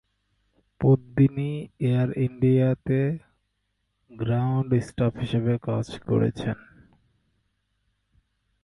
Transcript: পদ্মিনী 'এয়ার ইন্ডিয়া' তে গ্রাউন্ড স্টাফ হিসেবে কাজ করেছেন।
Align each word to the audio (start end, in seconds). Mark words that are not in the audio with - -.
পদ্মিনী 0.81 1.51
'এয়ার 1.79 2.09
ইন্ডিয়া' 2.19 2.71
তে 2.85 2.99
গ্রাউন্ড 4.11 4.69
স্টাফ 4.87 5.13
হিসেবে 5.23 5.53
কাজ 5.67 5.87
করেছেন। 6.09 6.57